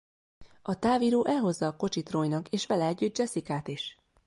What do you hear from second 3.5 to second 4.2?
is.